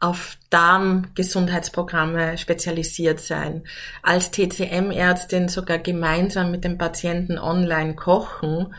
[0.00, 3.64] auf Darmgesundheitsprogramme spezialisiert sein,
[4.02, 8.74] als TCM-Ärztin sogar gemeinsam mit dem Patienten online kochen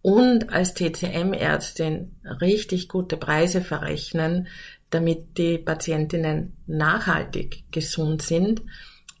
[0.00, 4.46] und als TCM-Ärztin richtig gute Preise verrechnen,
[4.90, 8.62] damit die Patientinnen nachhaltig gesund sind.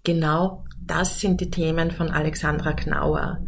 [0.04, 3.40] Genau das sind die Themen von Alexandra Knauer.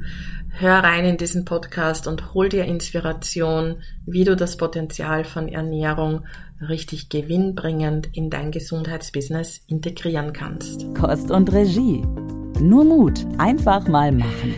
[0.50, 6.26] Hör rein in diesen Podcast und hol dir Inspiration, wie du das Potenzial von Ernährung
[6.68, 10.86] richtig gewinnbringend in dein Gesundheitsbusiness integrieren kannst.
[10.94, 12.02] Kost und Regie.
[12.60, 14.54] Nur Mut, einfach mal machen.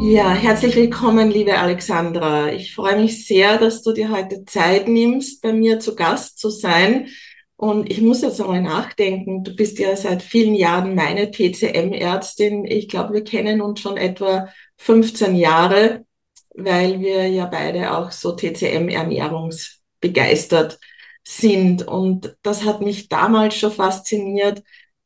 [0.00, 2.52] Ja, herzlich willkommen, liebe Alexandra.
[2.52, 6.50] Ich freue mich sehr, dass du dir heute Zeit nimmst, bei mir zu Gast zu
[6.50, 7.08] sein.
[7.56, 9.44] Und ich muss jetzt einmal nachdenken.
[9.44, 12.64] Du bist ja seit vielen Jahren meine TCM-Ärztin.
[12.64, 16.06] Ich glaube, wir kennen uns schon etwa 15 Jahre,
[16.54, 20.78] weil wir ja beide auch so TCM-ernährungsbegeistert
[21.26, 21.86] sind.
[21.86, 24.62] Und das hat mich damals schon fasziniert,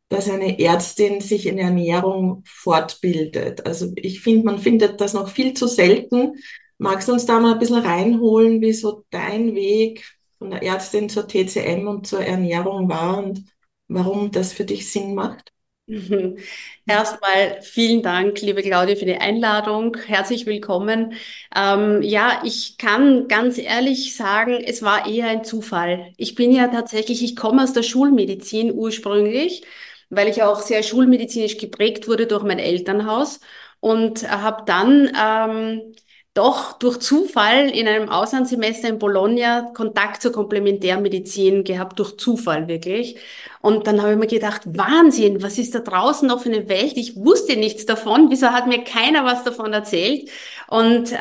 [0.09, 3.67] dass eine Ärztin sich in Ernährung fortbildet.
[3.67, 6.35] Also ich finde, man findet das noch viel zu selten.
[6.79, 10.05] Magst du uns da mal ein bisschen reinholen, wie so dein Weg
[10.39, 13.45] von der Ärztin zur TCM und zur Ernährung war und
[13.89, 15.54] warum das für dich Sinn macht?
[16.87, 19.97] Erstmal vielen Dank, liebe Claudia, für die Einladung.
[20.07, 21.13] Herzlich willkommen.
[21.55, 26.13] Ähm, ja, ich kann ganz ehrlich sagen, es war eher ein Zufall.
[26.17, 29.63] Ich bin ja tatsächlich, ich komme aus der Schulmedizin ursprünglich,
[30.09, 33.41] weil ich auch sehr schulmedizinisch geprägt wurde durch mein Elternhaus
[33.81, 35.95] und habe dann ähm,
[36.35, 43.17] doch durch Zufall in einem Auslandssemester in Bologna Kontakt zur Komplementärmedizin gehabt, durch Zufall wirklich.
[43.61, 46.97] Und dann habe ich mir gedacht, Wahnsinn, was ist da draußen noch für eine Welt?
[46.97, 48.31] Ich wusste nichts davon.
[48.31, 50.29] Wieso hat mir keiner was davon erzählt?
[50.69, 51.19] Und ähm,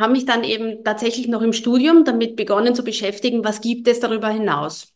[0.00, 4.00] habe mich dann eben tatsächlich noch im Studium damit begonnen zu beschäftigen, was gibt es
[4.00, 4.93] darüber hinaus?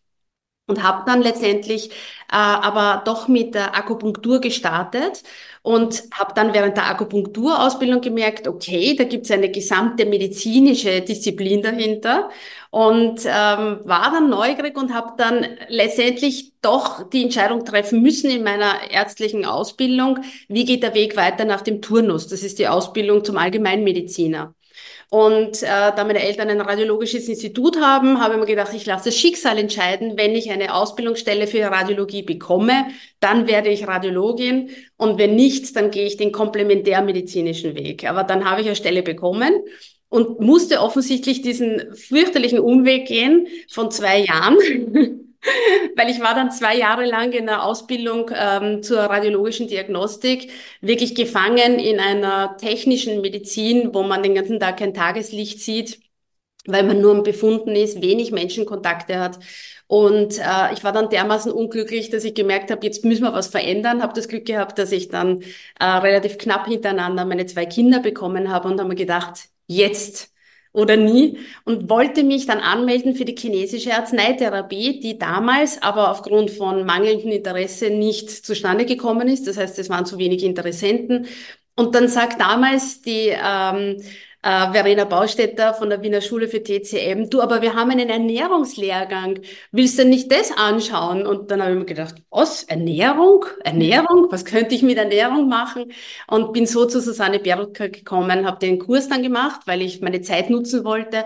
[0.68, 1.90] Und habe dann letztendlich
[2.30, 5.22] äh, aber doch mit der Akupunktur gestartet
[5.62, 11.62] und habe dann während der Akupunkturausbildung gemerkt, okay, da gibt es eine gesamte medizinische Disziplin
[11.62, 12.30] dahinter
[12.70, 18.44] und ähm, war dann neugierig und habe dann letztendlich doch die Entscheidung treffen müssen in
[18.44, 22.28] meiner ärztlichen Ausbildung, wie geht der Weg weiter nach dem Turnus.
[22.28, 24.54] Das ist die Ausbildung zum Allgemeinmediziner.
[25.10, 29.06] Und äh, da meine Eltern ein radiologisches Institut haben, habe ich mir gedacht, ich lasse
[29.06, 30.18] das Schicksal entscheiden.
[30.18, 32.88] Wenn ich eine Ausbildungsstelle für Radiologie bekomme,
[33.18, 34.68] dann werde ich Radiologin.
[34.98, 38.08] Und wenn nicht, dann gehe ich den komplementärmedizinischen Weg.
[38.08, 39.54] Aber dann habe ich eine Stelle bekommen
[40.10, 45.24] und musste offensichtlich diesen fürchterlichen Umweg gehen von zwei Jahren.
[45.96, 50.50] weil ich war dann zwei Jahre lang in der Ausbildung ähm, zur radiologischen Diagnostik
[50.80, 56.00] wirklich gefangen in einer technischen Medizin, wo man den ganzen Tag kein Tageslicht sieht,
[56.66, 59.38] weil man nur am Befunden ist, wenig Menschenkontakte hat.
[59.86, 63.48] Und äh, ich war dann dermaßen unglücklich, dass ich gemerkt habe, jetzt müssen wir was
[63.48, 64.02] verändern.
[64.02, 65.42] Habe das Glück gehabt, dass ich dann
[65.80, 70.30] äh, relativ knapp hintereinander meine zwei Kinder bekommen habe und habe mir gedacht, jetzt
[70.72, 76.50] oder nie und wollte mich dann anmelden für die chinesische Arzneitherapie, die damals aber aufgrund
[76.50, 79.46] von mangelndem Interesse nicht zustande gekommen ist.
[79.46, 81.26] Das heißt, es waren zu wenig Interessenten.
[81.76, 84.02] Und dann sagt damals die ähm,
[84.42, 89.40] äh, Verena Baustädter von der Wiener Schule für TCM, du, aber wir haben einen Ernährungslehrgang,
[89.72, 91.26] willst du nicht das anschauen?
[91.26, 93.44] Und dann habe ich mir gedacht, was, Ernährung?
[93.64, 94.28] Ernährung?
[94.30, 95.92] Was könnte ich mit Ernährung machen?
[96.28, 100.22] Und bin so zu Susanne Berlker gekommen, habe den Kurs dann gemacht, weil ich meine
[100.22, 101.24] Zeit nutzen wollte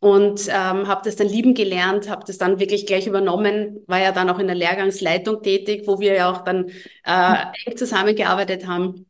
[0.00, 4.10] und ähm, habe das dann lieben gelernt, habe das dann wirklich gleich übernommen, war ja
[4.10, 6.70] dann auch in der Lehrgangsleitung tätig, wo wir ja auch dann
[7.04, 7.34] äh,
[7.66, 9.06] eng zusammengearbeitet haben.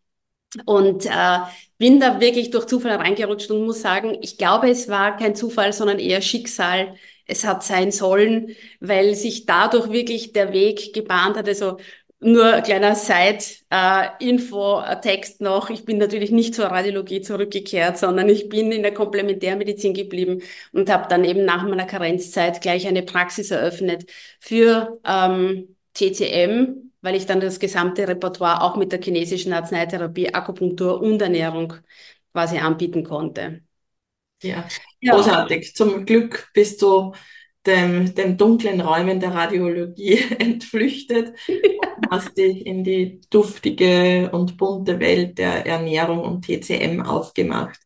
[0.67, 1.39] Und äh,
[1.79, 5.73] bin da wirklich durch Zufall reingerutscht und muss sagen, ich glaube, es war kein Zufall,
[5.73, 6.95] sondern eher Schicksal.
[7.27, 8.51] Es hat sein sollen,
[8.81, 11.49] weil sich dadurch wirklich der Weg gebahnt hat.
[11.49, 11.79] Also
[12.21, 15.71] nur kleiner Side-Info-Text äh, noch.
[15.71, 20.89] Ich bin natürlich nicht zur Radiologie zurückgekehrt, sondern ich bin in der Komplementärmedizin geblieben und
[20.91, 24.05] habe dann eben nach meiner Karenzzeit gleich eine Praxis eröffnet
[24.39, 31.01] für ähm, TCM, weil ich dann das gesamte Repertoire auch mit der chinesischen Arzneitherapie, Akupunktur
[31.01, 31.75] und Ernährung
[32.33, 33.63] quasi anbieten konnte.
[34.43, 34.67] Ja,
[35.05, 35.67] großartig.
[35.69, 35.75] Ja.
[35.75, 37.13] Zum Glück bist du
[37.67, 44.99] dem, den dunklen Räumen der Radiologie entflüchtet und hast dich in die duftige und bunte
[44.99, 47.79] Welt der Ernährung und TCM aufgemacht.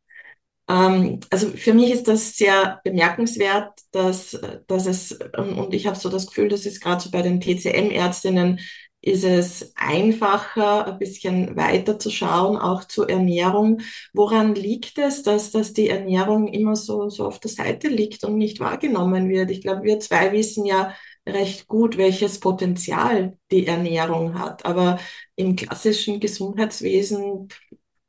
[0.69, 6.09] Ähm, also für mich ist das sehr bemerkenswert, dass, dass es, und ich habe so
[6.09, 8.61] das Gefühl, das ist gerade so bei den TCM-Ärztinnen,
[9.07, 13.81] ist es einfacher, ein bisschen weiter zu schauen, auch zur Ernährung.
[14.13, 18.37] Woran liegt es, dass, dass die Ernährung immer so, so auf der Seite liegt und
[18.37, 19.51] nicht wahrgenommen wird?
[19.53, 20.93] Ich glaube, wir zwei wissen ja
[21.27, 24.65] recht gut, welches Potenzial die Ernährung hat.
[24.67, 24.99] Aber
[25.37, 27.49] im klassischen Gesundheitswesen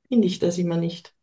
[0.10, 1.17] finde ich das immer nicht.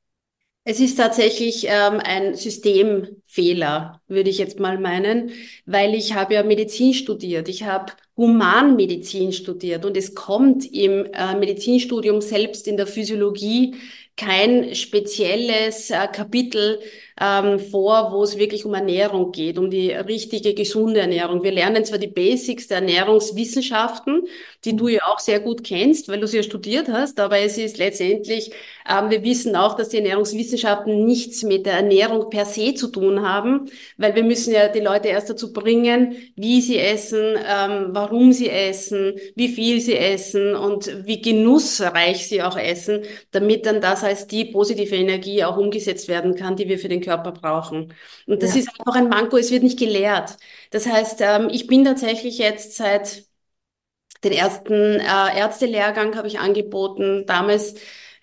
[0.66, 5.30] Es ist tatsächlich ähm, ein Systemfehler, würde ich jetzt mal meinen,
[5.66, 7.48] weil ich habe ja Medizin studiert.
[7.50, 13.74] Ich habe Humanmedizin studiert und es kommt im äh, Medizinstudium selbst in der Physiologie
[14.16, 16.80] kein spezielles äh, Kapitel
[17.20, 21.44] ähm, vor, wo es wirklich um Ernährung geht, um die richtige, gesunde Ernährung.
[21.44, 24.24] Wir lernen zwar die Basics der Ernährungswissenschaften,
[24.64, 27.56] die du ja auch sehr gut kennst, weil du sie ja studiert hast, aber es
[27.56, 28.50] ist letztendlich,
[28.88, 33.22] ähm, wir wissen auch, dass die Ernährungswissenschaften nichts mit der Ernährung per se zu tun
[33.22, 38.32] haben, weil wir müssen ja die Leute erst dazu bringen, wie sie essen, ähm, warum
[38.32, 44.02] sie essen, wie viel sie essen und wie genussreich sie auch essen, damit dann das
[44.02, 47.94] als die positive Energie auch umgesetzt werden kann, die wir für den Körper brauchen.
[48.26, 48.60] Und das ja.
[48.60, 50.36] ist einfach ein Manko, es wird nicht gelehrt.
[50.70, 53.24] Das heißt, ähm, ich bin tatsächlich jetzt seit
[54.22, 57.74] den ersten äh, Ärztelehrgang habe ich angeboten, damals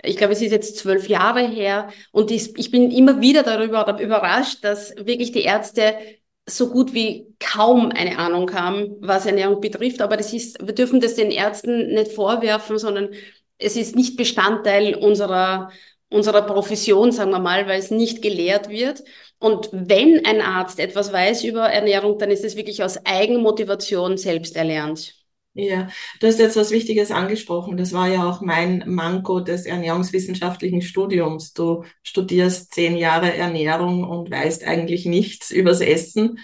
[0.04, 4.00] ich glaube, es ist jetzt zwölf Jahre her und ich, ich bin immer wieder darüber
[4.00, 5.96] überrascht, dass wirklich die Ärzte
[6.48, 10.02] so gut wie kaum eine Ahnung haben, was Ernährung betrifft.
[10.02, 13.10] Aber das ist, wir dürfen das den Ärzten nicht vorwerfen, sondern
[13.58, 15.72] es ist nicht Bestandteil unserer
[16.12, 19.04] unserer Profession, sagen wir mal, weil es nicht gelehrt wird.
[19.40, 24.56] Und wenn ein Arzt etwas weiß über Ernährung, dann ist es wirklich aus Eigenmotivation selbst
[24.56, 25.16] erlernt.
[25.54, 25.90] Ja,
[26.22, 27.76] du hast jetzt was Wichtiges angesprochen.
[27.76, 31.54] Das war ja auch mein Manko des ernährungswissenschaftlichen Studiums.
[31.54, 36.40] Du studierst zehn Jahre Ernährung und weißt eigentlich nichts übers Essen.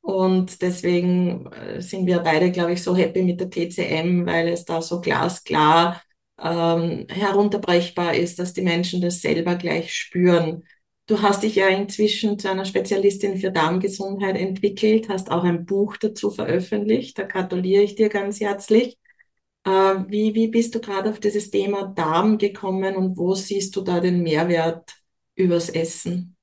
[0.00, 4.64] Und deswegen äh, sind wir beide, glaube ich, so happy mit der TCM, weil es
[4.64, 6.00] da so glasklar
[6.42, 10.64] ähm, herunterbrechbar ist, dass die Menschen das selber gleich spüren.
[11.06, 15.96] Du hast dich ja inzwischen zu einer Spezialistin für Darmgesundheit entwickelt, hast auch ein Buch
[15.96, 17.18] dazu veröffentlicht.
[17.18, 18.98] Da gratuliere ich dir ganz herzlich.
[19.64, 19.70] Äh,
[20.08, 24.00] wie, wie bist du gerade auf dieses Thema Darm gekommen und wo siehst du da
[24.00, 24.94] den Mehrwert
[25.34, 26.36] übers Essen?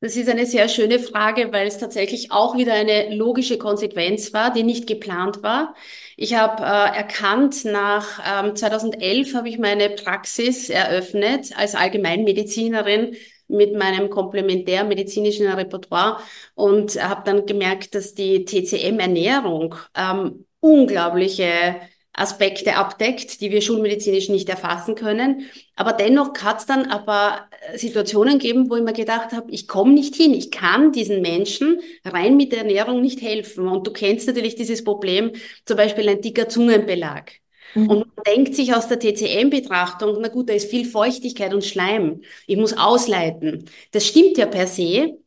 [0.00, 4.52] Das ist eine sehr schöne Frage, weil es tatsächlich auch wieder eine logische Konsequenz war,
[4.52, 5.74] die nicht geplant war.
[6.16, 13.16] Ich habe äh, erkannt, nach ähm, 2011 habe ich meine Praxis eröffnet als Allgemeinmedizinerin
[13.48, 16.20] mit meinem komplementärmedizinischen Repertoire
[16.54, 21.76] und habe dann gemerkt, dass die TCM-Ernährung ähm, unglaubliche
[22.16, 25.46] Aspekte abdeckt, die wir schulmedizinisch nicht erfassen können.
[25.76, 29.68] Aber dennoch hat es dann aber äh, Situationen gegeben, wo ich mir gedacht habe, ich
[29.68, 33.68] komme nicht hin, ich kann diesen Menschen rein mit der Ernährung nicht helfen.
[33.68, 35.32] Und du kennst natürlich dieses Problem,
[35.66, 37.32] zum Beispiel ein dicker Zungenbelag.
[37.74, 37.90] Mhm.
[37.90, 42.22] Und man denkt sich aus der TCM-Betrachtung, na gut, da ist viel Feuchtigkeit und Schleim.
[42.46, 43.66] Ich muss ausleiten.
[43.92, 45.18] Das stimmt ja per se.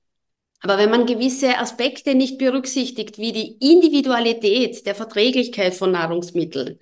[0.62, 6.80] Aber wenn man gewisse Aspekte nicht berücksichtigt, wie die Individualität der Verträglichkeit von Nahrungsmitteln,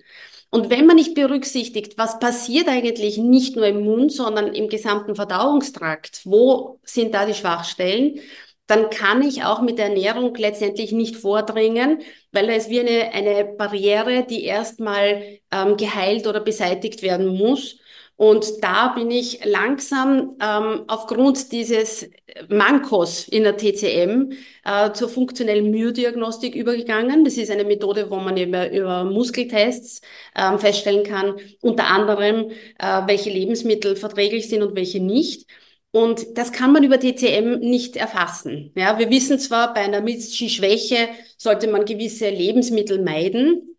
[0.50, 5.14] und wenn man nicht berücksichtigt, was passiert eigentlich nicht nur im Mund, sondern im gesamten
[5.14, 8.20] Verdauungstrakt, wo sind da die Schwachstellen,
[8.66, 13.12] dann kann ich auch mit der Ernährung letztendlich nicht vordringen, weil da ist wie eine,
[13.12, 17.78] eine Barriere, die erstmal ähm, geheilt oder beseitigt werden muss.
[18.18, 22.10] Und da bin ich langsam ähm, aufgrund dieses
[22.48, 24.32] Mankos in der TCM
[24.64, 27.24] äh, zur funktionellen Myodiagnostik übergegangen.
[27.24, 30.00] Das ist eine Methode, wo man über, über Muskeltests
[30.34, 35.48] ähm, feststellen kann, unter anderem, äh, welche Lebensmittel verträglich sind und welche nicht.
[35.92, 38.72] Und das kann man über TCM nicht erfassen.
[38.76, 43.76] Ja, wir wissen zwar, bei einer Milchschwäche sollte man gewisse Lebensmittel meiden,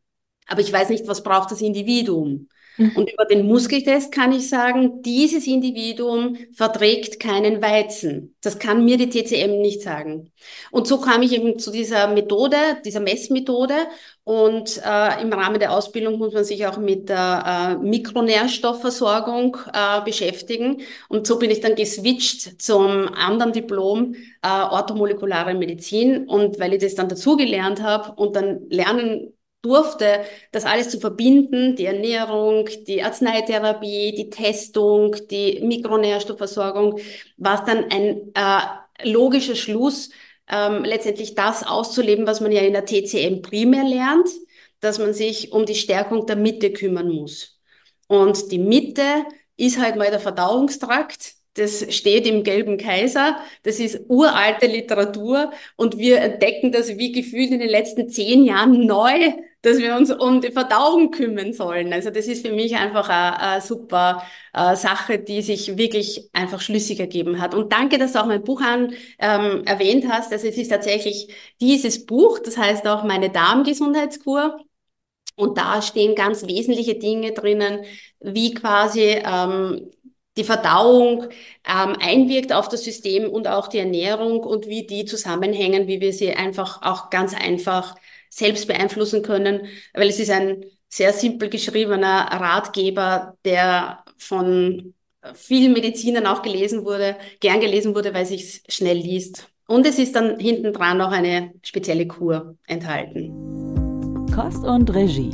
[0.48, 2.48] aber ich weiß nicht, was braucht das Individuum.
[2.80, 2.92] Mhm.
[2.96, 8.36] Und über den Muskeltest kann ich sagen, dieses Individuum verträgt keinen Weizen.
[8.42, 10.32] Das kann mir die TCM nicht sagen.
[10.72, 12.56] Und so kam ich eben zu dieser Methode,
[12.86, 13.76] dieser Messmethode.
[14.24, 20.02] Und äh, im Rahmen der Ausbildung muss man sich auch mit der äh, Mikronährstoffversorgung äh,
[20.06, 20.82] beschäftigen.
[21.10, 26.30] Und so bin ich dann geswitcht zum anderen Diplom äh, orthomolekulare Medizin.
[26.30, 31.76] Und weil ich das dann dazugelernt habe und dann lernen durfte, das alles zu verbinden,
[31.76, 37.00] die Ernährung, die Arzneitherapie, die Testung, die Mikronährstoffversorgung,
[37.38, 40.12] war es dann ein äh, logischer Schluss,
[40.50, 44.30] ähm, letztendlich das auszuleben, was man ja in der TCM primär lernt,
[44.80, 47.60] dass man sich um die Stärkung der Mitte kümmern muss.
[48.08, 49.26] Und die Mitte
[49.58, 51.34] ist halt mal der Verdauungstrakt.
[51.56, 53.38] Das steht im Gelben Kaiser.
[53.64, 55.52] Das ist uralte Literatur.
[55.76, 60.12] Und wir entdecken das wie gefühlt in den letzten zehn Jahren neu, dass wir uns
[60.12, 61.92] um die Verdauung kümmern sollen.
[61.94, 64.24] Also das ist für mich einfach eine, super
[64.54, 67.54] Sache, die sich wirklich einfach schlüssig ergeben hat.
[67.54, 70.32] Und danke, dass du auch mein Buch an ähm, erwähnt hast.
[70.32, 74.60] Also es ist tatsächlich dieses Buch, das heißt auch meine Darmgesundheitskur.
[75.36, 77.86] Und da stehen ganz wesentliche Dinge drinnen,
[78.20, 79.90] wie quasi ähm,
[80.36, 81.24] die Verdauung
[81.66, 86.14] ähm, einwirkt auf das System und auch die Ernährung und wie die zusammenhängen, wie wir
[86.14, 87.96] sie einfach auch ganz einfach
[88.30, 94.94] selbst beeinflussen können, weil es ist ein sehr simpel geschriebener Ratgeber, der von
[95.34, 99.48] vielen Medizinern auch gelesen wurde, gern gelesen wurde, weil es sich schnell liest.
[99.68, 103.32] Und es ist dann hinten dran noch eine spezielle Kur enthalten.
[104.34, 105.32] Kost und Regie.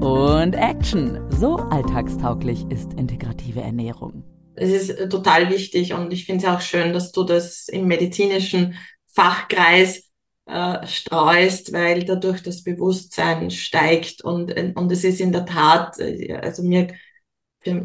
[0.00, 1.20] Und Action.
[1.30, 4.24] So alltagstauglich ist integrative Ernährung.
[4.54, 8.74] Es ist total wichtig und ich finde es auch schön, dass du das im medizinischen
[9.08, 10.09] Fachkreis
[10.50, 16.34] äh, streust, weil dadurch das Bewusstsein steigt und, und es ist in der Tat, äh,
[16.34, 16.88] also mir,
[17.60, 17.84] für,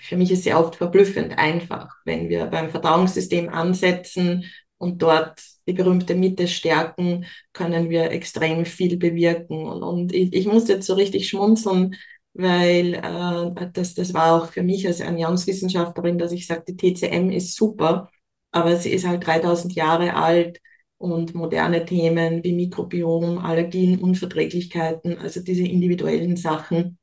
[0.00, 4.44] für mich ist sie oft verblüffend einfach, wenn wir beim Verdauungssystem ansetzen
[4.78, 9.66] und dort die berühmte Mitte stärken, können wir extrem viel bewirken.
[9.66, 11.96] Und, und ich, ich muss jetzt so richtig schmunzeln,
[12.34, 17.56] weil äh, das, das war auch für mich als Ernährungswissenschaftlerin, dass ich sagte, TCM ist
[17.56, 18.10] super,
[18.52, 20.60] aber sie ist halt 3000 Jahre alt
[20.98, 26.98] und moderne Themen wie Mikrobiom, Allergien, Unverträglichkeiten, also diese individuellen Sachen,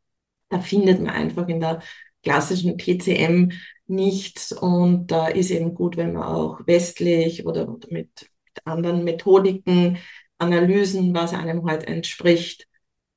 [0.49, 1.81] da findet man einfach in der
[2.23, 3.51] klassischen TCM
[3.87, 8.29] nichts und da ist eben gut, wenn man auch westlich oder, mit,
[8.65, 9.97] anderen Methodiken,
[10.37, 12.67] Analysen, was einem halt entspricht,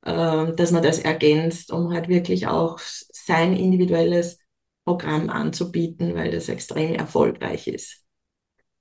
[0.03, 4.39] äh, dass man das ergänzt, um halt wirklich auch sein individuelles
[4.85, 8.06] Programm anzubieten, weil das extrem erfolgreich ist.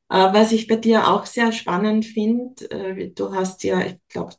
[0.09, 4.33] Äh, was ich bei dir auch sehr spannend finde, äh, du hast ja, ich glaube,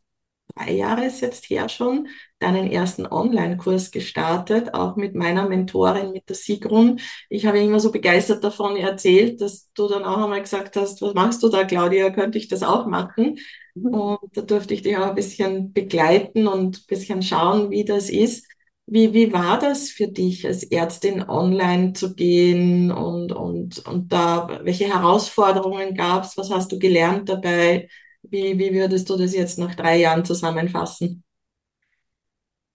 [0.56, 2.08] drei Jahre ist jetzt her schon,
[2.38, 7.00] deinen ersten Online-Kurs gestartet, auch mit meiner Mentorin, mit der Sigrun.
[7.30, 11.14] Ich habe immer so begeistert davon erzählt, dass du dann auch einmal gesagt hast, was
[11.14, 13.38] machst du da, Claudia, könnte ich das auch machen?
[13.74, 13.86] Mhm.
[13.94, 18.10] Und da durfte ich dich auch ein bisschen begleiten und ein bisschen schauen, wie das
[18.10, 18.46] ist.
[18.88, 24.60] Wie, wie war das für dich, als Ärztin online zu gehen und, und, und da,
[24.62, 26.36] welche Herausforderungen gab es?
[26.36, 27.88] Was hast du gelernt dabei?
[28.22, 31.24] Wie, wie würdest du das jetzt nach drei Jahren zusammenfassen?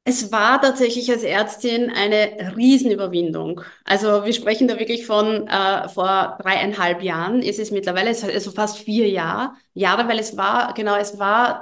[0.03, 3.61] Es war tatsächlich als Ärztin eine Riesenüberwindung.
[3.85, 8.79] Also wir sprechen da wirklich von äh, vor dreieinhalb Jahren ist es mittlerweile, also fast
[8.79, 11.61] vier Jahre, Jahre, weil es war, genau, es war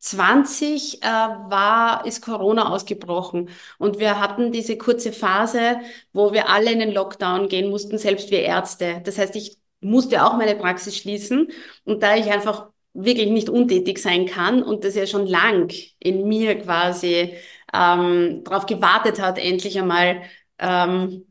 [0.00, 5.80] 2020 äh, war, ist Corona ausgebrochen und wir hatten diese kurze Phase,
[6.12, 9.02] wo wir alle in den Lockdown gehen mussten, selbst wir Ärzte.
[9.04, 11.48] Das heißt, ich musste auch meine Praxis schließen
[11.84, 16.26] und da ich einfach wirklich nicht untätig sein kann und das ja schon lang in
[16.28, 17.34] mir quasi
[17.72, 20.22] ähm, darauf gewartet hat, endlich einmal
[20.58, 21.29] ähm,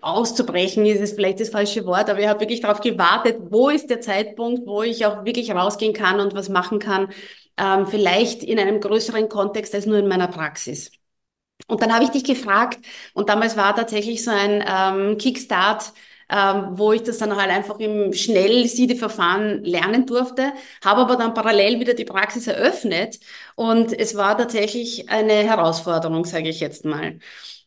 [0.00, 3.88] auszubrechen, ist es vielleicht das falsche Wort, aber ich habe wirklich darauf gewartet, wo ist
[3.90, 7.08] der Zeitpunkt, wo ich auch wirklich rausgehen kann und was machen kann,
[7.58, 10.90] ähm, vielleicht in einem größeren Kontext als nur in meiner Praxis.
[11.68, 12.78] Und dann habe ich dich gefragt,
[13.14, 15.92] und damals war tatsächlich so ein ähm, Kickstart,
[16.28, 20.52] ähm, wo ich das dann halt einfach im Schnell-Siede-Verfahren lernen durfte,
[20.84, 23.20] habe aber dann parallel wieder die Praxis eröffnet
[23.54, 27.18] und es war tatsächlich eine Herausforderung, sage ich jetzt mal.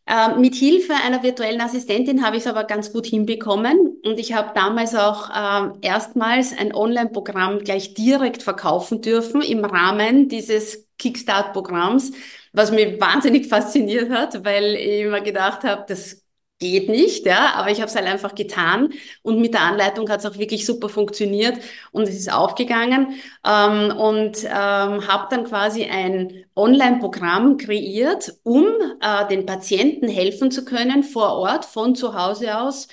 [0.07, 3.97] Ähm, mit Hilfe einer virtuellen Assistentin habe ich es aber ganz gut hinbekommen.
[4.03, 10.29] Und ich habe damals auch ähm, erstmals ein Online-Programm gleich direkt verkaufen dürfen im Rahmen
[10.29, 12.11] dieses Kickstart-Programms,
[12.53, 16.24] was mir wahnsinnig fasziniert hat, weil ich immer gedacht habe, das
[16.59, 18.93] geht nicht, ja, aber ich habe es halt einfach getan
[19.23, 21.59] und mit der Anleitung hat es auch wirklich super funktioniert
[21.91, 28.65] und es ist aufgegangen ähm, und ähm, habe dann quasi ein Online-Programm kreiert, um
[29.01, 32.87] äh, den Patienten helfen zu können vor Ort von zu Hause aus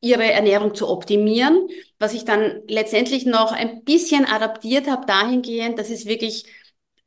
[0.00, 1.68] ihre Ernährung zu optimieren,
[1.98, 6.44] was ich dann letztendlich noch ein bisschen adaptiert habe dahingehend, dass es wirklich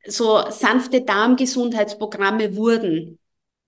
[0.06, 3.18] so sanfte Darmgesundheitsprogramme wurden.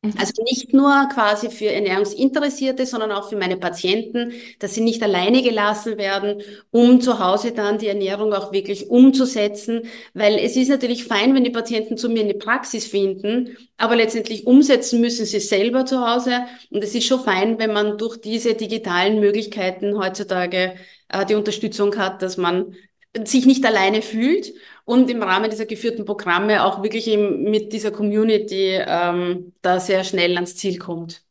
[0.03, 0.15] Mhm.
[0.19, 5.43] Also nicht nur quasi für Ernährungsinteressierte, sondern auch für meine Patienten, dass sie nicht alleine
[5.43, 9.83] gelassen werden, um zu Hause dann die Ernährung auch wirklich umzusetzen,
[10.15, 13.95] weil es ist natürlich fein, wenn die Patienten zu mir in die Praxis finden, aber
[13.97, 16.45] letztendlich umsetzen müssen sie selber zu Hause.
[16.71, 20.77] Und es ist schon fein, wenn man durch diese digitalen Möglichkeiten heutzutage
[21.09, 22.75] äh, die Unterstützung hat, dass man
[23.25, 24.53] sich nicht alleine fühlt
[24.91, 30.05] und im Rahmen dieser geführten Programme auch wirklich eben mit dieser Community ähm, da sehr
[30.05, 31.23] schnell ans Ziel kommt.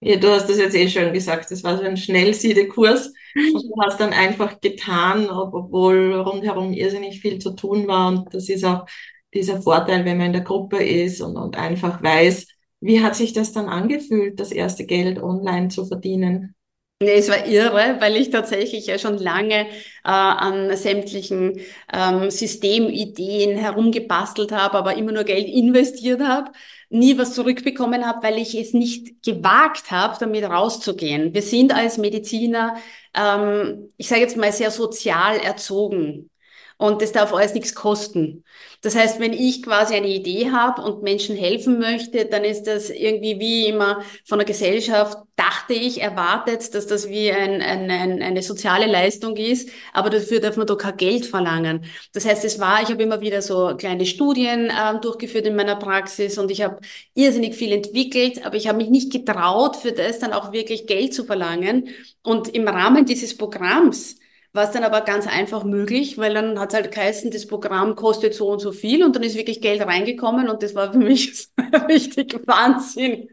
[0.00, 4.00] Ja, du hast das jetzt eh schon gesagt, das war so ein Schnellsiedekurs du hast
[4.00, 8.86] dann einfach getan, obwohl rundherum irrsinnig viel zu tun war und das ist auch
[9.34, 12.48] dieser Vorteil, wenn man in der Gruppe ist und, und einfach weiß,
[12.80, 16.55] wie hat sich das dann angefühlt, das erste Geld online zu verdienen?
[17.02, 19.68] Nee, es war irre, weil ich tatsächlich ja schon lange äh,
[20.04, 21.60] an sämtlichen
[21.92, 26.52] ähm, Systemideen herumgebastelt habe, aber immer nur Geld investiert habe,
[26.88, 31.34] nie was zurückbekommen habe, weil ich es nicht gewagt habe, damit rauszugehen.
[31.34, 32.76] Wir sind als Mediziner,
[33.12, 36.30] ähm, ich sage jetzt mal, sehr sozial erzogen.
[36.78, 38.44] Und das darf alles nichts kosten.
[38.82, 42.90] Das heißt, wenn ich quasi eine Idee habe und Menschen helfen möchte, dann ist das
[42.90, 48.22] irgendwie wie immer von der Gesellschaft, dachte ich, erwartet, dass das wie ein, ein, ein,
[48.22, 51.84] eine soziale Leistung ist, aber dafür darf man doch kein Geld verlangen.
[52.12, 55.76] Das heißt, es war, ich habe immer wieder so kleine Studien äh, durchgeführt in meiner
[55.76, 56.78] Praxis und ich habe
[57.14, 61.14] irrsinnig viel entwickelt, aber ich habe mich nicht getraut, für das dann auch wirklich Geld
[61.14, 61.88] zu verlangen.
[62.22, 64.16] Und im Rahmen dieses Programms,
[64.52, 67.94] war es dann aber ganz einfach möglich, weil dann hat es halt geheißen, das Programm
[67.96, 70.98] kostet so und so viel und dann ist wirklich Geld reingekommen und das war für
[70.98, 71.48] mich
[71.88, 73.28] richtig Wahnsinn.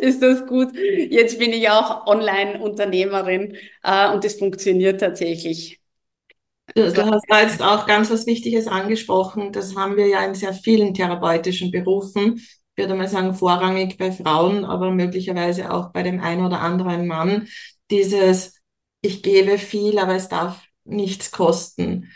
[0.00, 0.68] ist das gut?
[0.76, 5.80] Jetzt bin ich auch Online-Unternehmerin äh, und das funktioniert tatsächlich.
[6.74, 9.52] Du, du hast da jetzt auch ganz was Wichtiges angesprochen.
[9.52, 12.36] Das haben wir ja in sehr vielen therapeutischen Berufen.
[12.36, 17.06] Ich würde mal sagen, vorrangig bei Frauen, aber möglicherweise auch bei dem einen oder anderen
[17.06, 17.48] Mann.
[17.90, 18.59] Dieses
[19.00, 22.10] ich gebe viel, aber es darf nichts kosten.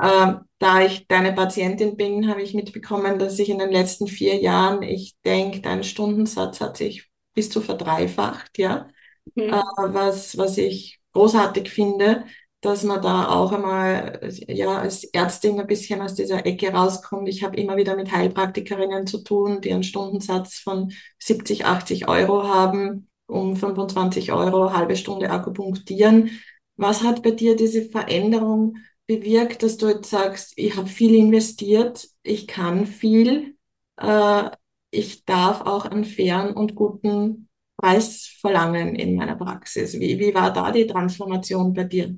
[0.00, 4.36] Äh, da ich deine Patientin bin, habe ich mitbekommen, dass sich in den letzten vier
[4.36, 8.88] Jahren, ich denke, dein Stundensatz hat sich bis zu verdreifacht, ja.
[9.34, 9.54] Mhm.
[9.54, 12.24] Äh, was, was ich großartig finde,
[12.60, 17.28] dass man da auch einmal ja als Ärztin ein bisschen aus dieser Ecke rauskommt.
[17.28, 22.44] Ich habe immer wieder mit Heilpraktikerinnen zu tun, die einen Stundensatz von 70, 80 Euro
[22.48, 26.30] haben um 25 Euro halbe Stunde akupunktieren.
[26.76, 32.08] Was hat bei dir diese Veränderung bewirkt, dass du jetzt sagst, ich habe viel investiert,
[32.22, 33.56] ich kann viel,
[33.96, 34.50] äh,
[34.90, 39.98] ich darf auch einen fairen und guten Preis verlangen in meiner Praxis.
[39.98, 42.16] Wie, wie war da die Transformation bei dir?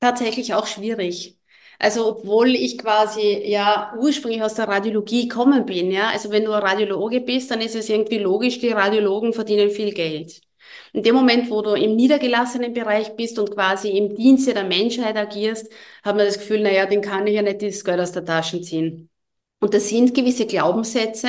[0.00, 1.39] Tatsächlich auch schwierig.
[1.80, 6.52] Also obwohl ich quasi ja ursprünglich aus der Radiologie gekommen bin, ja, also wenn du
[6.52, 10.42] Radiologe bist, dann ist es irgendwie logisch, die Radiologen verdienen viel Geld.
[10.92, 15.16] In dem Moment, wo du im niedergelassenen Bereich bist und quasi im Dienste der Menschheit
[15.16, 15.72] agierst,
[16.04, 18.60] hat man das Gefühl, naja, den kann ich ja nicht das Geld aus der Tasche
[18.60, 19.08] ziehen.
[19.62, 21.28] Und das sind gewisse Glaubenssätze.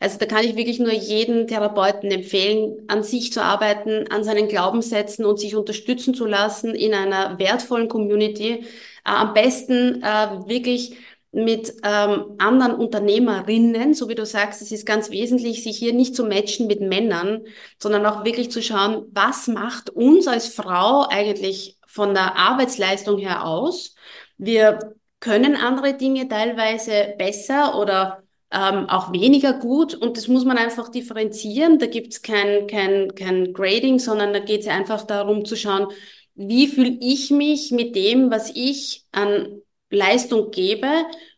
[0.00, 4.48] Also da kann ich wirklich nur jeden Therapeuten empfehlen, an sich zu arbeiten, an seinen
[4.48, 8.64] Glaubenssätzen und sich unterstützen zu lassen in einer wertvollen Community.
[9.04, 10.96] Äh, am besten äh, wirklich
[11.30, 16.16] mit ähm, anderen Unternehmerinnen, so wie du sagst, es ist ganz wesentlich, sich hier nicht
[16.16, 17.42] zu matchen mit Männern,
[17.78, 23.44] sondern auch wirklich zu schauen, was macht uns als Frau eigentlich von der Arbeitsleistung her
[23.44, 23.94] aus.
[24.38, 30.56] Wir können andere Dinge teilweise besser oder ähm, auch weniger gut und das muss man
[30.56, 31.78] einfach differenzieren.
[31.78, 35.88] Da gibt's kein, kein, kein Grading, sondern da geht es einfach darum zu schauen,
[36.38, 40.88] wie fühle ich mich mit dem, was ich an Leistung gebe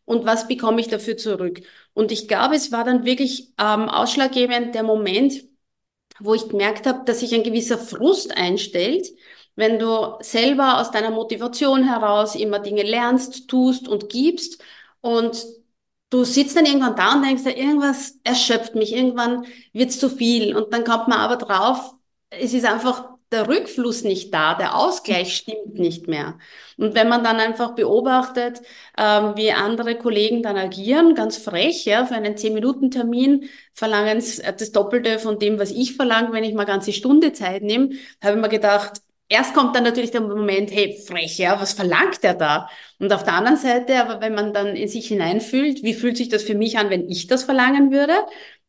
[0.04, 1.62] und was bekomme ich dafür zurück.
[1.94, 5.44] Und ich glaube, es war dann wirklich ähm, ausschlaggebend der Moment,
[6.20, 9.08] wo ich gemerkt habe, dass sich ein gewisser Frust einstellt,
[9.56, 14.62] wenn du selber aus deiner Motivation heraus immer Dinge lernst, tust und gibst
[15.00, 15.44] und
[16.10, 20.56] du sitzt dann irgendwann da und denkst, irgendwas erschöpft mich, irgendwann wird es zu viel
[20.56, 21.94] und dann kommt man aber drauf,
[22.30, 26.38] es ist einfach der Rückfluss nicht da, der Ausgleich stimmt nicht mehr.
[26.76, 28.60] Und wenn man dann einfach beobachtet,
[28.98, 34.72] ähm, wie andere Kollegen dann agieren, ganz frech, ja, für einen 10-Minuten-Termin verlangen äh, das
[34.72, 37.90] Doppelte von dem, was ich verlange, wenn ich mal ganze Stunde Zeit nehme,
[38.22, 42.22] habe ich mir gedacht, erst kommt dann natürlich der Moment, hey, frech, ja, was verlangt
[42.22, 42.68] der da?
[42.98, 46.28] Und auf der anderen Seite, aber wenn man dann in sich hineinfühlt, wie fühlt sich
[46.28, 48.14] das für mich an, wenn ich das verlangen würde?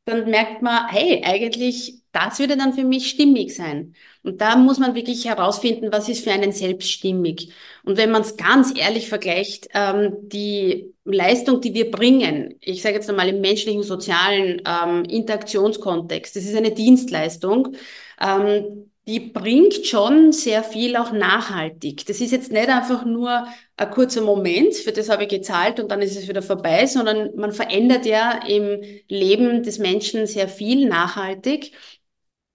[0.05, 3.95] Dann merkt man, hey, eigentlich, das würde dann für mich stimmig sein.
[4.23, 7.51] Und da muss man wirklich herausfinden, was ist für einen selbst stimmig.
[7.83, 12.95] Und wenn man es ganz ehrlich vergleicht, ähm, die Leistung, die wir bringen, ich sage
[12.95, 17.75] jetzt einmal im menschlichen, sozialen ähm, Interaktionskontext, das ist eine Dienstleistung,
[18.19, 22.05] ähm, die bringt schon sehr viel auch nachhaltig.
[22.05, 25.89] Das ist jetzt nicht einfach nur ein kurzer Moment, für das habe ich gezahlt und
[25.89, 30.87] dann ist es wieder vorbei, sondern man verändert ja im Leben des Menschen sehr viel
[30.87, 31.71] nachhaltig.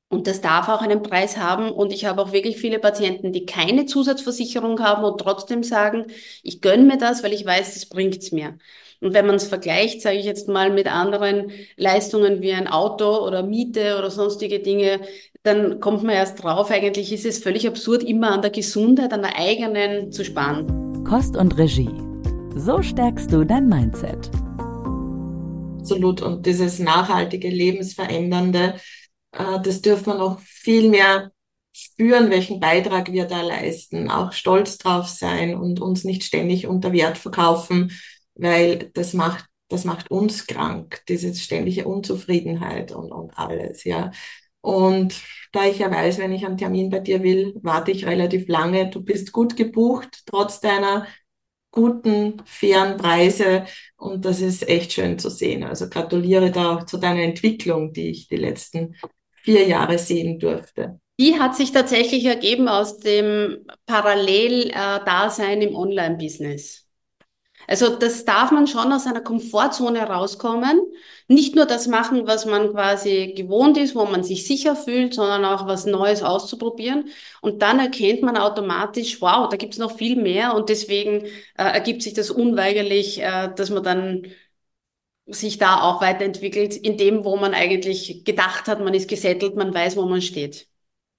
[0.09, 1.71] Und das darf auch einen Preis haben.
[1.71, 6.07] Und ich habe auch wirklich viele Patienten, die keine Zusatzversicherung haben und trotzdem sagen,
[6.43, 8.57] ich gönne mir das, weil ich weiß, das bringt's mir.
[9.01, 13.27] Und wenn man es vergleicht, sage ich jetzt mal, mit anderen Leistungen wie ein Auto
[13.27, 15.01] oder Miete oder sonstige Dinge,
[15.43, 19.23] dann kommt man erst drauf, eigentlich ist es völlig absurd, immer an der Gesundheit, an
[19.23, 21.05] der eigenen zu sparen.
[21.05, 21.91] Kost und Regie.
[22.57, 24.31] So stärkst du dein Mindset.
[25.79, 26.23] Absolut.
[26.23, 28.75] Und dieses nachhaltige, lebensverändernde,
[29.37, 31.31] das dürfen wir noch viel mehr
[31.73, 36.93] spüren, welchen Beitrag wir da leisten, auch stolz drauf sein und uns nicht ständig unter
[36.93, 37.93] Wert verkaufen,
[38.35, 44.11] weil das macht, das macht uns krank, diese ständige Unzufriedenheit und, und alles, ja.
[44.63, 45.21] Und
[45.53, 48.91] da ich ja weiß, wenn ich einen Termin bei dir will, warte ich relativ lange.
[48.91, 51.07] Du bist gut gebucht, trotz deiner
[51.71, 53.67] guten, fairen Preise.
[53.97, 55.63] Und das ist echt schön zu sehen.
[55.63, 58.97] Also gratuliere da auch zu deiner Entwicklung, die ich die letzten
[59.47, 61.01] vier Jahre sehen durfte.
[61.19, 66.87] Die hat sich tatsächlich ergeben aus dem Parallel-Dasein im Online-Business.
[67.69, 70.81] Also das darf man schon aus einer Komfortzone rauskommen.
[71.27, 75.45] Nicht nur das machen, was man quasi gewohnt ist, wo man sich sicher fühlt, sondern
[75.45, 77.09] auch was Neues auszuprobieren.
[77.41, 80.55] Und dann erkennt man automatisch, wow, da gibt's noch viel mehr.
[80.55, 84.27] Und deswegen äh, ergibt sich das unweigerlich, äh, dass man dann
[85.27, 89.75] sich da auch weiterentwickelt, in dem, wo man eigentlich gedacht hat, man ist gesettelt, man
[89.75, 90.69] weiß, wo man steht.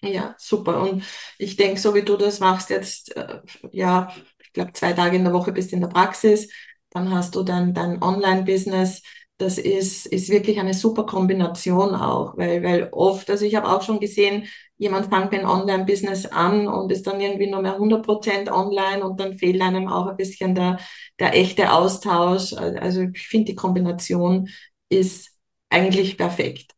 [0.02, 0.82] Ja, super.
[0.82, 1.04] Und
[1.40, 3.42] ich denke, so wie du das machst jetzt, äh,
[3.72, 6.50] ja, ich glaube, zwei Tage in der Woche bist du in der Praxis,
[6.92, 9.02] dann hast du dann dein Online-Business.
[9.40, 13.82] Das ist, ist wirklich eine super Kombination auch, weil, weil oft, also ich habe auch
[13.82, 18.52] schon gesehen, jemand fängt ein Online-Business an und ist dann irgendwie nur mehr 100 Prozent
[18.52, 20.80] online und dann fehlt einem auch ein bisschen der,
[21.20, 22.54] der echte Austausch.
[22.54, 24.50] Also ich finde, die Kombination
[24.90, 25.32] ist
[25.70, 26.74] eigentlich perfekt.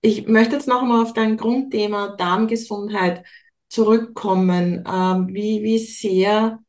[0.00, 3.24] Ich möchte jetzt noch mal auf dein Grundthema Darmgesundheit
[3.68, 4.84] zurückkommen.
[4.86, 6.60] Ähm, wie, wie sehr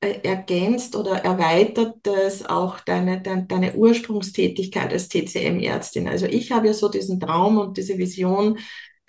[0.00, 6.08] äh, ergänzt oder erweitert das auch deine, deine, deine Ursprungstätigkeit als TCM-Ärztin?
[6.08, 8.58] Also ich habe ja so diesen Traum und diese Vision,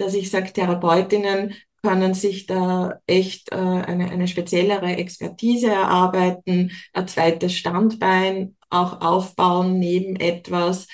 [0.02, 7.08] dass ich sage, Therapeutinnen können sich da echt äh, eine, eine speziellere Expertise erarbeiten, ein
[7.08, 10.88] zweites Standbein auch aufbauen neben etwas.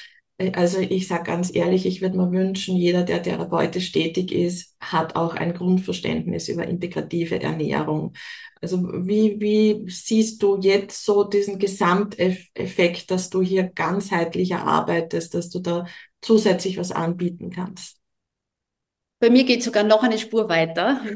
[0.53, 5.15] Also ich sage ganz ehrlich, ich würde mir wünschen, jeder, der therapeutisch tätig ist, hat
[5.15, 8.13] auch ein Grundverständnis über integrative Ernährung.
[8.61, 15.49] Also wie, wie siehst du jetzt so diesen Gesamteffekt, dass du hier ganzheitlich arbeitest, dass
[15.49, 15.85] du da
[16.21, 17.96] zusätzlich was anbieten kannst?
[19.19, 21.01] Bei mir geht sogar noch eine Spur weiter.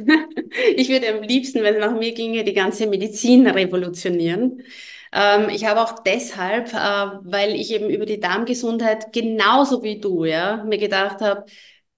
[0.76, 4.62] Ich würde am liebsten, wenn es nach mir ginge, die ganze Medizin revolutionieren.
[5.14, 6.78] Ähm, ich habe auch deshalb, äh,
[7.24, 11.46] weil ich eben über die Darmgesundheit genauso wie du, ja, mir gedacht habe,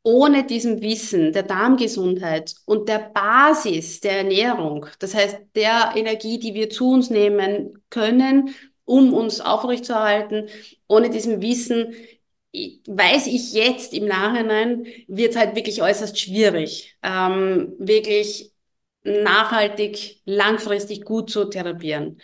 [0.04, 6.54] ohne diesem Wissen der Darmgesundheit und der Basis der Ernährung, das heißt der Energie, die
[6.54, 8.54] wir zu uns nehmen können,
[8.86, 10.50] um uns aufrechtzuerhalten,
[10.88, 11.96] ohne diesem Wissen
[12.54, 18.52] weiß ich jetzt im Nachhinein, wird halt wirklich äußerst schwierig, ähm, wirklich
[19.04, 22.22] nachhaltig, langfristig gut zu therapieren.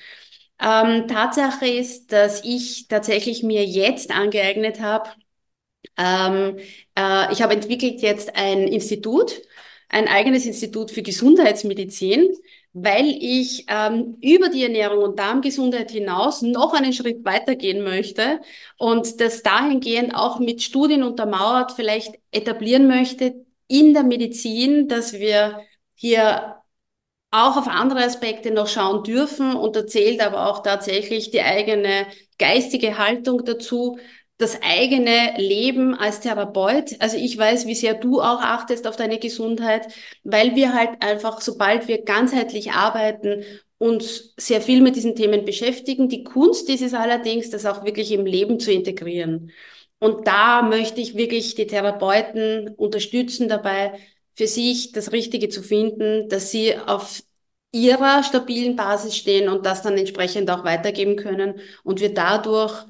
[0.61, 5.09] Ähm, Tatsache ist, dass ich tatsächlich mir jetzt angeeignet habe,
[5.97, 6.57] ähm,
[6.95, 9.41] äh, ich habe entwickelt jetzt ein Institut,
[9.89, 12.27] ein eigenes Institut für Gesundheitsmedizin,
[12.83, 18.41] weil ich ähm, über die Ernährung und Darmgesundheit hinaus noch einen Schritt weitergehen möchte
[18.77, 25.61] und das dahingehend auch mit Studien untermauert vielleicht etablieren möchte in der Medizin, dass wir
[25.95, 26.55] hier
[27.31, 32.07] auch auf andere Aspekte noch schauen dürfen und erzählt aber auch tatsächlich die eigene
[32.39, 33.99] geistige Haltung dazu,
[34.39, 36.95] das eigene Leben als Therapeut.
[36.99, 39.87] Also ich weiß, wie sehr du auch achtest auf deine Gesundheit,
[40.23, 43.43] weil wir halt einfach, sobald wir ganzheitlich arbeiten,
[43.77, 46.07] uns sehr viel mit diesen Themen beschäftigen.
[46.09, 49.51] Die Kunst ist es allerdings, das auch wirklich im Leben zu integrieren.
[49.99, 53.99] Und da möchte ich wirklich die Therapeuten unterstützen dabei,
[54.35, 57.21] für sich das Richtige zu finden, dass sie auf
[57.73, 62.85] ihrer stabilen Basis stehen und das dann entsprechend auch weitergeben können und wir dadurch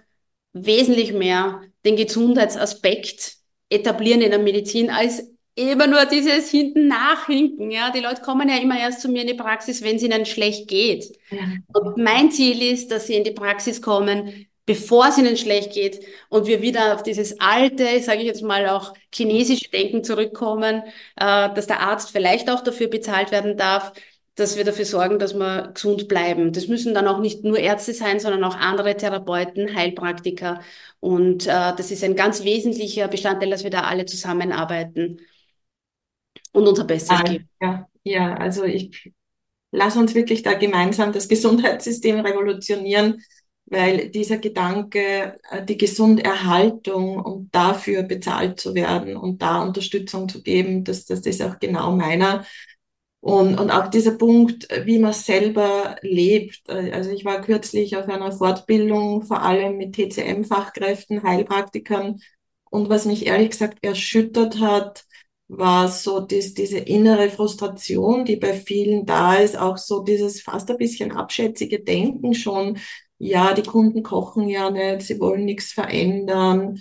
[0.54, 3.38] wesentlich mehr den Gesundheitsaspekt
[3.70, 5.24] etablieren in der Medizin als
[5.56, 7.70] immer nur dieses hinten nachhinken.
[7.72, 10.26] Ja, die Leute kommen ja immer erst zu mir in die Praxis, wenn es ihnen
[10.26, 11.18] schlecht geht.
[11.30, 11.40] Ja.
[11.74, 16.00] Und mein Ziel ist, dass sie in die Praxis kommen, bevor es ihnen schlecht geht
[16.30, 20.84] und wir wieder auf dieses alte, sage ich jetzt mal auch chinesische Denken zurückkommen,
[21.16, 23.92] äh, dass der Arzt vielleicht auch dafür bezahlt werden darf,
[24.36, 26.54] dass wir dafür sorgen, dass wir gesund bleiben.
[26.54, 30.62] Das müssen dann auch nicht nur Ärzte sein, sondern auch andere Therapeuten, Heilpraktiker.
[31.00, 35.20] Und äh, das ist ein ganz wesentlicher Bestandteil, dass wir da alle zusammenarbeiten.
[36.54, 37.50] und unser Bestes geben.
[37.62, 39.12] Ja, ja, also ich
[39.72, 43.22] lass uns wirklich da gemeinsam das Gesundheitssystem revolutionieren,
[43.65, 50.42] weil dieser Gedanke, äh, die Gesunderhaltung und dafür bezahlt zu werden und da Unterstützung zu
[50.42, 52.46] geben, das, das ist auch genau meiner.
[53.21, 56.69] Und, und auch dieser Punkt, wie man selber lebt.
[56.69, 62.21] Also ich war kürzlich auf einer Fortbildung, vor allem mit TCM-Fachkräften, Heilpraktikern.
[62.69, 65.03] Und was mich ehrlich gesagt erschüttert hat,
[65.49, 70.69] war so dies, diese innere Frustration, die bei vielen da ist, auch so dieses fast
[70.69, 72.77] ein bisschen abschätzige Denken schon,
[73.17, 76.79] ja, die Kunden kochen ja nicht, sie wollen nichts verändern,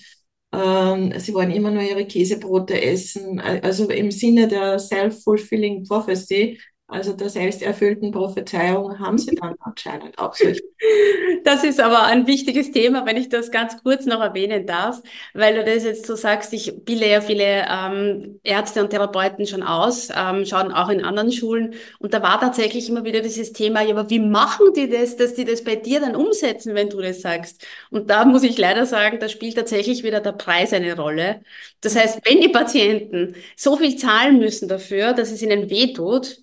[0.52, 3.40] sie wollen immer nur ihre Käsebrote essen.
[3.40, 10.34] Also im Sinne der self-fulfilling prophecy also der selbsterfüllten Prophezeiung haben sie dann anscheinend auch
[10.34, 10.62] solche.
[11.44, 15.02] Das ist aber ein wichtiges Thema, wenn ich das ganz kurz noch erwähnen darf,
[15.34, 19.62] weil du das jetzt so sagst, ich bilde ja viele ähm, Ärzte und Therapeuten schon
[19.62, 23.82] aus, ähm, schauen auch in anderen Schulen und da war tatsächlich immer wieder dieses Thema,
[23.82, 27.00] ja, aber wie machen die das, dass die das bei dir dann umsetzen, wenn du
[27.00, 27.66] das sagst?
[27.90, 31.42] Und da muss ich leider sagen, da spielt tatsächlich wieder der Preis eine Rolle.
[31.80, 36.42] Das heißt, wenn die Patienten so viel zahlen müssen dafür, dass es ihnen wehtut,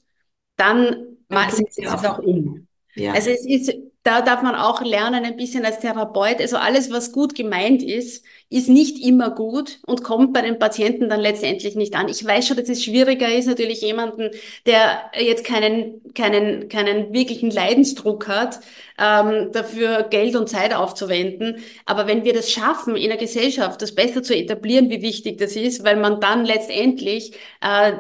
[0.58, 2.68] dann setzen sie es auch um.
[2.96, 3.14] Ja.
[3.14, 6.40] Also es ist, da darf man auch lernen, ein bisschen als Therapeut.
[6.40, 11.10] Also alles, was gut gemeint ist, ist nicht immer gut und kommt bei den Patienten
[11.10, 12.08] dann letztendlich nicht an.
[12.08, 14.30] Ich weiß schon, dass es schwieriger ist, natürlich jemanden,
[14.66, 18.60] der jetzt keinen, keinen, keinen wirklichen Leidensdruck hat,
[18.98, 21.58] ähm, dafür Geld und Zeit aufzuwenden.
[21.86, 25.56] Aber wenn wir das schaffen, in der Gesellschaft das besser zu etablieren, wie wichtig das
[25.56, 27.94] ist, weil man dann letztendlich äh,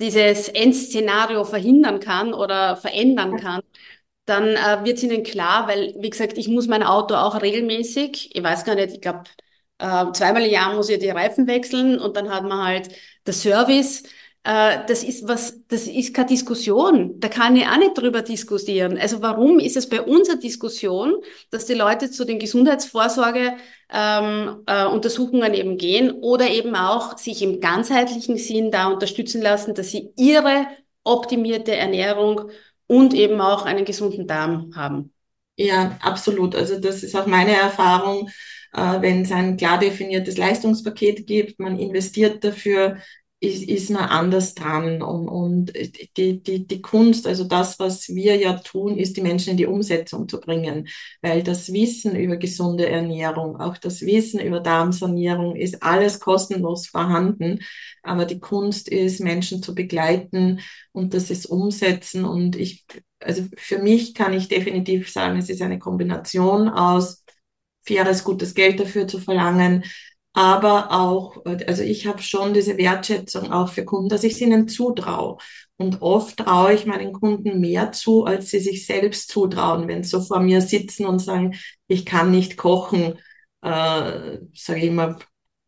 [0.00, 3.62] dieses Endszenario verhindern kann oder verändern kann,
[4.26, 8.34] dann äh, wird es ihnen klar, weil, wie gesagt, ich muss mein Auto auch regelmäßig,
[8.36, 9.24] ich weiß gar nicht, ich glaube,
[9.78, 12.90] äh, zweimal im Jahr muss ich die Reifen wechseln und dann hat man halt
[13.26, 14.02] der Service.
[14.44, 17.18] Äh, das ist was, das ist keine Diskussion.
[17.20, 18.96] Da kann ich auch nicht drüber diskutieren.
[18.98, 21.14] Also warum ist es bei unserer Diskussion,
[21.50, 23.56] dass die Leute zu den Gesundheitsvorsorge
[23.92, 29.74] ähm, äh, Untersuchungen eben gehen oder eben auch sich im ganzheitlichen Sinn da unterstützen lassen,
[29.74, 30.66] dass sie ihre
[31.04, 32.50] optimierte Ernährung
[32.86, 35.12] und eben auch einen gesunden Darm haben.
[35.56, 36.54] Ja, absolut.
[36.54, 38.30] Also das ist auch meine Erfahrung,
[38.72, 42.98] äh, wenn es ein klar definiertes Leistungspaket gibt, man investiert dafür,
[43.40, 45.00] ist, ist man anders dran.
[45.02, 45.72] Und, und
[46.16, 49.66] die, die, die Kunst, also das, was wir ja tun, ist, die Menschen in die
[49.66, 50.88] Umsetzung zu bringen.
[51.22, 57.60] Weil das Wissen über gesunde Ernährung, auch das Wissen über Darmsanierung ist alles kostenlos vorhanden.
[58.02, 60.60] Aber die Kunst ist, Menschen zu begleiten
[60.92, 62.24] und das ist umsetzen.
[62.24, 62.86] Und ich,
[63.20, 67.24] also für mich kann ich definitiv sagen, es ist eine Kombination aus
[67.86, 69.84] faires, gutes Geld dafür zu verlangen,
[70.38, 74.68] aber auch, also ich habe schon diese Wertschätzung auch für Kunden, dass ich es ihnen
[74.68, 75.38] zutraue.
[75.78, 80.10] Und oft traue ich meinen Kunden mehr zu, als sie sich selbst zutrauen, wenn sie
[80.10, 81.56] so vor mir sitzen und sagen,
[81.88, 83.18] ich kann nicht kochen,
[83.62, 85.18] äh, sage ich immer,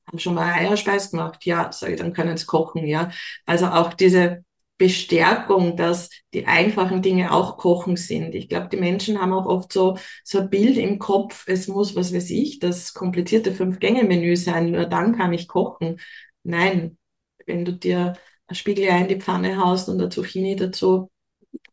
[0.06, 1.44] haben schon mal Eierspeis gemacht?
[1.46, 3.10] Ja, sage ich, dann können sie kochen, ja.
[3.46, 4.44] Also auch diese
[4.80, 8.34] Bestärkung, dass die einfachen Dinge auch Kochen sind.
[8.34, 11.94] Ich glaube, die Menschen haben auch oft so, so ein Bild im Kopf, es muss,
[11.94, 16.00] was weiß ich, das komplizierte Fünf-Gänge-Menü sein, nur dann kann ich kochen.
[16.44, 16.96] Nein,
[17.44, 18.14] wenn du dir
[18.46, 21.10] ein Spiegelei in die Pfanne haust und eine Zucchini dazu,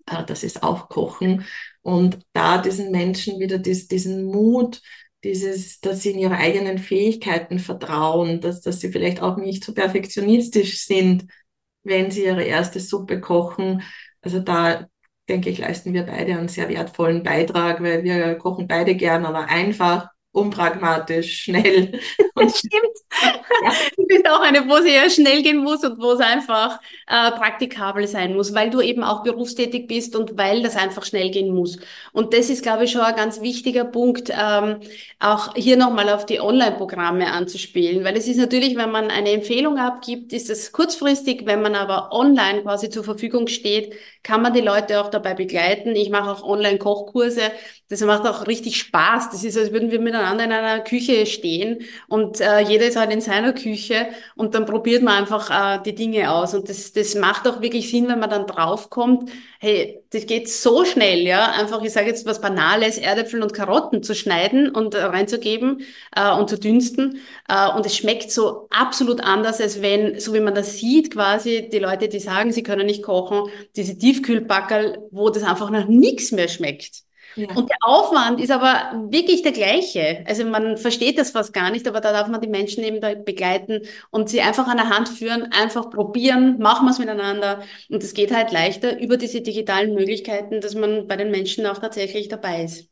[0.06, 1.46] äh, das ist auch Kochen.
[1.84, 4.82] Und da diesen Menschen wieder dies, diesen Mut,
[5.24, 9.74] dieses, dass sie in ihre eigenen Fähigkeiten vertrauen, dass, dass sie vielleicht auch nicht so
[9.74, 11.28] perfektionistisch sind,
[11.84, 13.84] wenn sie ihre erste Suppe kochen.
[14.22, 14.88] Also da
[15.30, 19.48] denke ich, leisten wir beide einen sehr wertvollen Beitrag, weil wir kochen beide gern, aber
[19.50, 22.00] einfach unpragmatisch, schnell.
[22.36, 22.98] Und Stimmt.
[23.64, 23.72] Ja.
[23.98, 27.32] Du bist auch eine, wo es eher schnell gehen muss und wo es einfach äh,
[27.32, 31.54] praktikabel sein muss, weil du eben auch berufstätig bist und weil das einfach schnell gehen
[31.54, 31.80] muss.
[32.12, 34.82] Und das ist, glaube ich, schon ein ganz wichtiger Punkt, ähm,
[35.20, 39.80] auch hier nochmal auf die Online-Programme anzuspielen, weil es ist natürlich, wenn man eine Empfehlung
[39.80, 43.96] abgibt, ist es kurzfristig, wenn man aber online quasi zur Verfügung steht,
[44.28, 45.96] kann man die Leute auch dabei begleiten.
[45.96, 47.44] Ich mache auch Online-Kochkurse.
[47.88, 49.30] Das macht auch richtig Spaß.
[49.30, 53.14] Das ist, als würden wir miteinander in einer Küche stehen und äh, jeder ist halt
[53.14, 56.54] in seiner Küche und dann probiert man einfach äh, die Dinge aus.
[56.54, 60.86] Und das, das macht auch wirklich Sinn, wenn man dann draufkommt, hey, das geht so
[60.86, 65.04] schnell, ja, einfach, ich sage jetzt was Banales, Erdäpfel und Karotten zu schneiden und äh,
[65.04, 65.82] reinzugeben
[66.16, 67.20] äh, und zu dünsten.
[67.50, 71.70] Äh, und es schmeckt so absolut anders, als wenn, so wie man das sieht, quasi
[71.72, 76.32] die Leute, die sagen, sie können nicht kochen, diese Tiefkühlbackerl, wo das einfach nach nichts
[76.32, 77.07] mehr schmeckt.
[77.38, 77.48] Ja.
[77.54, 80.24] Und der Aufwand ist aber wirklich der gleiche.
[80.28, 83.14] Also man versteht das fast gar nicht, aber da darf man die Menschen eben da
[83.14, 87.62] begleiten und sie einfach an der Hand führen, einfach probieren, machen wir es miteinander.
[87.90, 91.78] Und es geht halt leichter über diese digitalen Möglichkeiten, dass man bei den Menschen auch
[91.78, 92.90] tatsächlich dabei ist.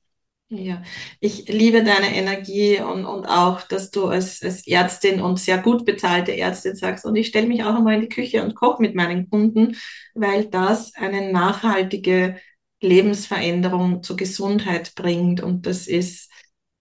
[0.49, 0.83] Ja,
[1.19, 5.85] ich liebe deine Energie und, und auch, dass du als, als Ärztin und sehr gut
[5.85, 8.93] bezahlte Ärztin sagst, und ich stelle mich auch einmal in die Küche und koche mit
[8.93, 9.75] meinen Kunden,
[10.13, 12.37] weil das eine nachhaltige
[12.85, 15.41] Lebensveränderung zur Gesundheit bringt.
[15.41, 16.29] Und das ist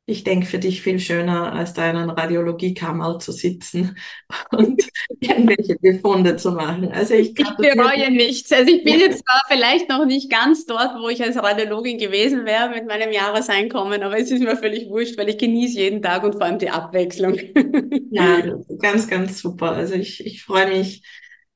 [0.07, 3.97] ich denke, für dich viel schöner, als da in einer Radiologiekammer zu sitzen
[4.51, 4.83] und
[5.21, 6.93] irgendwelche Befunde zu machen.
[6.93, 8.53] Also ich, ich bereue nichts.
[8.53, 12.45] Also ich bin jetzt zwar vielleicht noch nicht ganz dort, wo ich als Radiologin gewesen
[12.45, 16.23] wäre mit meinem Jahreseinkommen, aber es ist mir völlig wurscht, weil ich genieße jeden Tag
[16.23, 17.39] und vor allem die Abwechslung.
[18.11, 18.43] Ja,
[18.81, 19.73] ganz, ganz super.
[19.73, 21.03] Also ich, ich freue mich,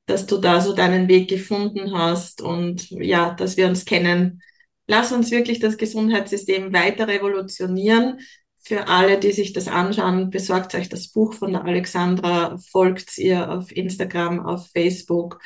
[0.09, 4.41] dass du da so deinen Weg gefunden hast und ja, dass wir uns kennen
[4.89, 8.19] lass uns wirklich das Gesundheitssystem weiter revolutionieren.
[8.59, 13.49] Für alle, die sich das anschauen, besorgt euch das Buch von der Alexandra, folgt ihr
[13.51, 15.39] auf Instagram, auf Facebook,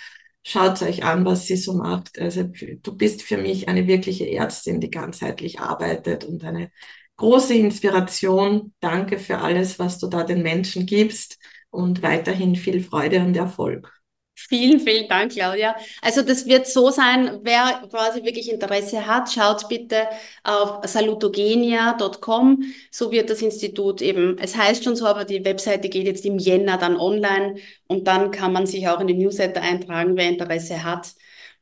[0.43, 2.17] schaut euch an, was sie so macht.
[2.19, 6.71] Also du bist für mich eine wirkliche Ärztin, die ganzheitlich arbeitet und eine
[7.17, 8.73] große Inspiration.
[8.79, 11.37] Danke für alles, was du da den Menschen gibst
[11.69, 14.02] und weiterhin viel Freude und Erfolg.
[14.49, 15.75] Vielen, vielen Dank, Claudia.
[16.01, 20.07] Also das wird so sein, wer quasi wirklich Interesse hat, schaut bitte
[20.43, 22.63] auf salutogenia.com.
[22.91, 26.37] So wird das Institut eben, es heißt schon so, aber die Webseite geht jetzt im
[26.39, 27.55] Jänner dann online
[27.87, 31.13] und dann kann man sich auch in den Newsletter eintragen, wer Interesse hat.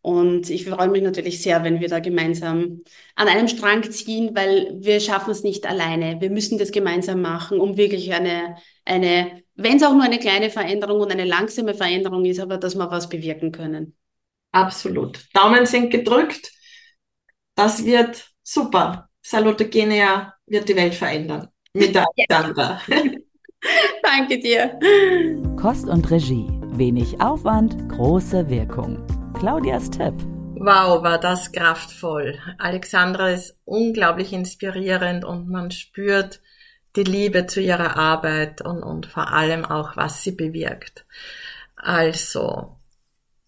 [0.02, 2.82] Und ich freue mich natürlich sehr, wenn wir da gemeinsam
[3.16, 6.20] an einem Strang ziehen, weil wir schaffen es nicht alleine.
[6.20, 10.50] Wir müssen das gemeinsam machen, um wirklich eine, eine, wenn es auch nur eine kleine
[10.50, 13.96] Veränderung und eine langsame Veränderung ist, aber dass wir was bewirken können.
[14.52, 15.26] Absolut.
[15.34, 16.52] Daumen sind gedrückt.
[17.56, 19.10] Das wird super.
[19.22, 21.48] Salutogenia wird die Welt verändern.
[21.74, 22.82] Mit der Alexandra.
[24.04, 24.80] Danke dir.
[25.56, 26.48] Kost und Regie.
[26.74, 29.06] Wenig Aufwand, große Wirkung.
[29.34, 30.14] Claudias Tipp.
[30.56, 32.40] Wow, war das kraftvoll.
[32.58, 36.42] Alexandra ist unglaublich inspirierend und man spürt
[36.96, 41.06] die Liebe zu ihrer Arbeit und, und vor allem auch, was sie bewirkt.
[41.76, 42.76] Also,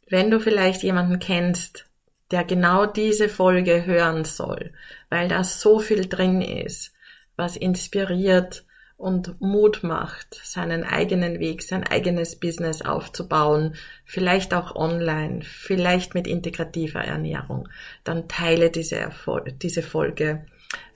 [0.07, 1.85] wenn du vielleicht jemanden kennst,
[2.31, 4.73] der genau diese Folge hören soll,
[5.09, 6.93] weil da so viel drin ist,
[7.35, 8.65] was inspiriert,
[9.03, 13.75] und Mut macht, seinen eigenen Weg, sein eigenes Business aufzubauen,
[14.05, 17.67] vielleicht auch online, vielleicht mit integrativer Ernährung,
[18.05, 20.45] dann teile diese, Erfol diese Folge.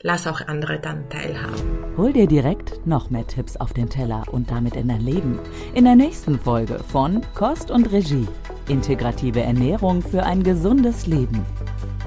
[0.02, 1.96] Lass auch andere dann teilhaben.
[1.98, 5.40] Hol dir direkt noch mehr Tipps auf den Teller und damit in dein Leben.
[5.74, 8.28] In der nächsten Folge von Kost und Regie.
[8.68, 11.44] Integrative Ernährung für ein gesundes Leben.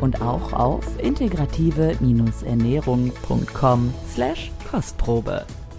[0.01, 5.45] Und auch auf integrative-ernährung.com slash Kostprobe.